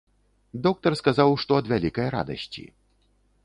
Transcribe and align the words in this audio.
Доктар 0.67 0.97
сказаў, 1.01 1.37
што 1.43 1.51
ад 1.61 1.71
вялікай 1.75 2.07
радасці. 2.17 2.69